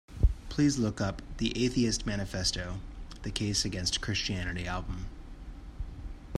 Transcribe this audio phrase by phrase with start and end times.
[0.49, 2.79] Please look up the Atheist Manifesto:
[3.21, 5.05] The Case Against Christianity album.